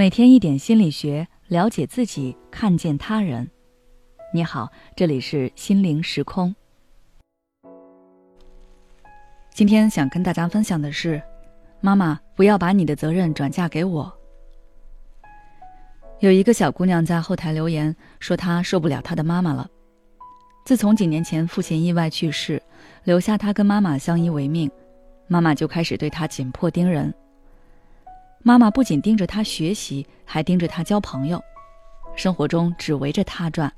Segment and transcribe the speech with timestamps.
[0.00, 3.46] 每天一点心理学，了解自己，看见他人。
[4.32, 6.56] 你好，这里是心灵时空。
[9.52, 11.20] 今天想跟大家分享的是，
[11.82, 14.10] 妈妈不要把你的责任转嫁给我。
[16.20, 19.68] 有一个小姑娘在后台留言说，她受不了她的妈妈了。
[20.64, 22.62] 自从几年前父亲意外去世，
[23.04, 24.70] 留下她跟妈妈相依为命，
[25.26, 27.12] 妈妈就开始对她紧迫盯人。
[28.42, 31.42] 妈妈不仅盯着他学习，还盯着他交朋友，
[32.16, 33.70] 生活中只围着他转。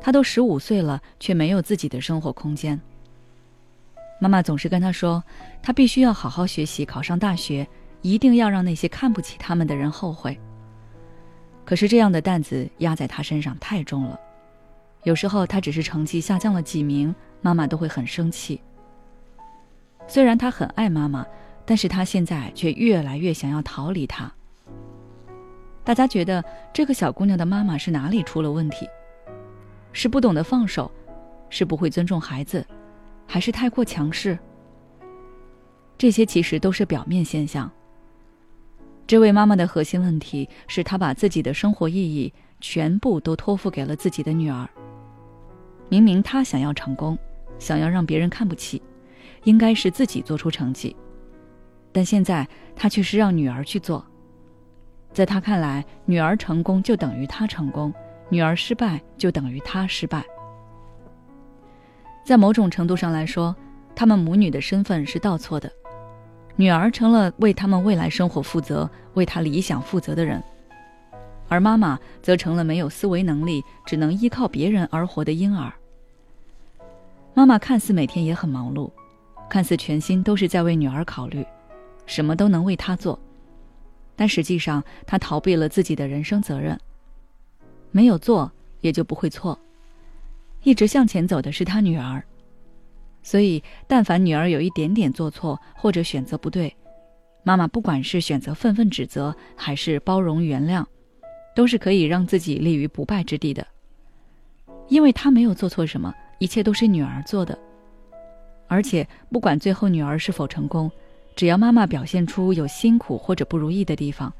[0.00, 2.78] 他都十五岁了，却没有自己的生活空间。
[4.20, 5.22] 妈妈总是跟他说，
[5.62, 7.66] 他必须要好好学习，考上大学，
[8.02, 10.38] 一定要让那些看不起他们的人后悔。
[11.64, 14.18] 可是这样的担子压在他身上太重了，
[15.04, 18.60] 有时候他只是成绩下降了几名，妈妈都会很生气。
[20.08, 21.24] 虽然他很爱妈妈。
[21.64, 24.30] 但是他现在却越来越想要逃离他。
[25.82, 28.88] 大家觉得这个小姑娘的妈妈是哪里出了问题？
[29.92, 30.90] 是不懂得放手，
[31.50, 32.66] 是不会尊重孩子，
[33.26, 34.38] 还是太过强势？
[35.96, 37.70] 这些其实都是表面现象。
[39.06, 44.68] 这位妈妈的核心问题是她把自己的生活意义全部都托付给了自己的女儿。
[45.90, 47.16] 明明她想要成功，
[47.58, 48.82] 想要让别人看不起，
[49.44, 50.96] 应该是自己做出成绩。
[51.94, 54.04] 但现在他却是让女儿去做，
[55.12, 57.94] 在他看来，女儿成功就等于他成功，
[58.28, 60.24] 女儿失败就等于他失败。
[62.24, 63.54] 在某种程度上来说，
[63.94, 65.70] 他们母女的身份是倒错的，
[66.56, 70.42] 女儿成了为他们未来生活负责、为他理想负责的人，
[71.48, 75.72] 而妈妈则成了没有思维能力、只能依靠别人而活的婴儿。
[77.34, 78.90] 妈妈看似每天也很忙碌，
[79.48, 81.46] 看似全心都是在为女儿考虑。
[82.06, 83.18] 什么都能为他做，
[84.14, 86.78] 但实际上他逃避了自己的人生责任。
[87.90, 89.58] 没有做，也就不会错。
[90.62, 92.22] 一直向前走的是他女儿，
[93.22, 96.74] 所以但凡女儿有一点点做错或者选择不对，
[97.42, 100.84] 妈妈不管是选择愤愤指责，还是包容原谅，
[101.54, 103.66] 都是可以让自己立于不败之地的。
[104.88, 107.58] 因为他没有做错什么，一切都是女儿做的。
[108.66, 110.90] 而且不管最后女儿是否成功。
[111.36, 114.32] 只要妈妈表现出有辛苦或者不如意的地方，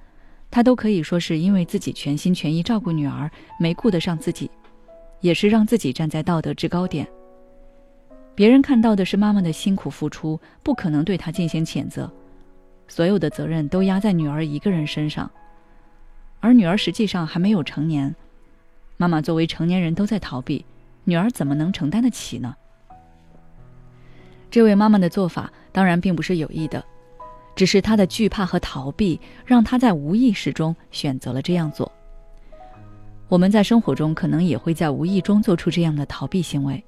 [0.51, 4.51] 她都可以说是因为自己全心全意照顾女儿，没顾得上自己，
[5.21, 7.07] 也是让自己站在道德制高点。
[8.37, 12.11] 别人看到的是妈妈的辛苦付出，不可能对她进行谴责，
[12.87, 15.31] 所有的责任都压在女儿一个人身上，
[16.41, 18.15] 而女儿实际上还没有成年，
[18.97, 20.65] 妈妈作为成年人都在逃避，
[21.05, 22.55] 女儿怎么能承担得起呢？
[24.55, 26.85] 这位妈妈的做法当然并不是有意的，
[27.57, 31.91] 只是她的惧怕和逃避让她在无意识中选择了这样做。
[33.27, 36.81] 我们在生活中可能也会在无意中做出这样的逃避行为，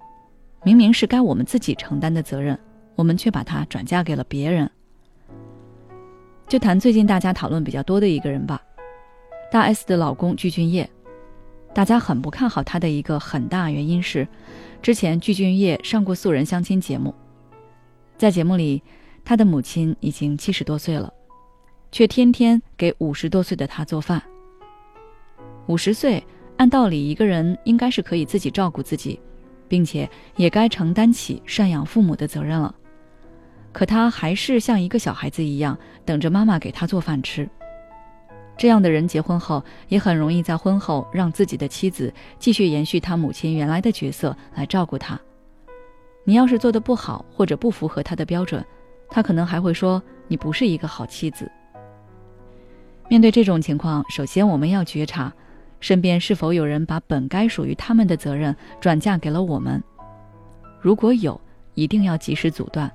[0.62, 2.56] 明明是该我们自己承担的责任，
[2.94, 4.70] 我们却把它转嫁给了别人。
[6.46, 8.62] 就谈最近大家讨论比较多的一个人吧，
[9.50, 10.88] 大 S 的老公具俊晔，
[11.74, 14.28] 大家很不看好他的一个很大原因是，
[14.80, 17.12] 之前具俊晔上过素人相亲节目。
[18.18, 18.82] 在节目里，
[19.24, 21.12] 他的母亲已经七十多岁了，
[21.92, 24.22] 却天天给五十多岁的他做饭。
[25.66, 26.24] 五十岁，
[26.56, 29.20] 按道理一个人应该是可以自己照顾自己，
[29.68, 32.74] 并且也该承担起赡养父母的责任了。
[33.70, 37.46] 可他还是像一个小孩子一样，等着妈妈给他做饭吃。
[38.56, 45.20] 这样的人结婚后，也很容易在婚后让自己的妻子继续延续他母亲原来的角色来照顾他。
[46.28, 48.62] 你要是做的不好，或者不符合他的标准，
[49.08, 51.48] 他可能还会说你不是一个好妻子。
[53.08, 55.32] 面对这种情况，首先我们要觉察，
[55.78, 59.80] 身边是否有人把本该属于他们的责任转嫁给了我们。
[60.80, 61.40] 如果有，
[61.74, 62.90] 一定要及时阻断，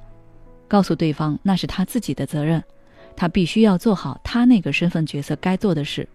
[0.67, 2.61] 告诉对方那是他自己的责任，
[3.15, 6.05] 他必须要做好他那个身份角色该做的事。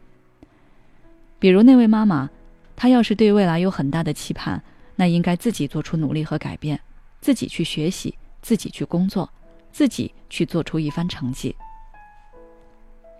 [1.39, 2.29] 比如那位妈妈，
[2.77, 4.63] 她要是对未来有很大的期盼，
[4.97, 6.79] 那应该自己做出努力和改变。
[7.27, 9.29] 自己去学习，自己去工作，
[9.73, 11.57] 自己去做出一番成绩。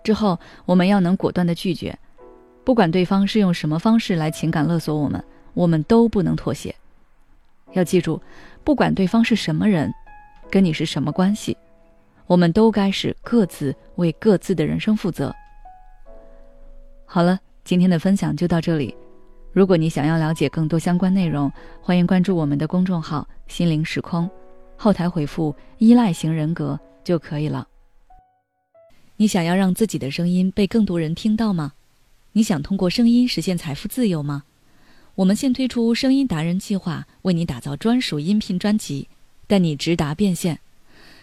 [0.01, 1.99] 之后，我们要能果断的拒绝，
[2.63, 5.21] 不管对方是用什么方式来情感勒索我们，
[5.53, 6.73] 我们都不能妥协。
[7.73, 8.21] 要记住，
[8.63, 9.93] 不管对方是什么人，
[10.49, 11.57] 跟你是什么关系，
[12.27, 15.35] 我们都该是各自为各自的人生负责。
[17.05, 18.95] 好了，今天的分享就到这里。
[19.57, 21.51] 如果你想要了解更多相关内容，
[21.81, 24.29] 欢迎关注我们的公众号“心灵时空”，
[24.77, 27.67] 后台回复“依赖型人格”就可以了。
[29.15, 31.73] 你想要让自己的声音被更多人听到吗？
[32.33, 34.43] 你想通过声音实现财富自由吗？
[35.15, 39.09] 我们现推出声音达人计划，为你打造专属音频专辑，
[39.47, 40.59] 带你直达变现。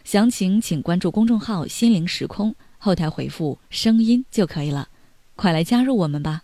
[0.03, 4.89] 详情请关注公众号“心灵时空”，后台回复“声音”就可以了。
[5.37, 6.43] 快来加入我们吧！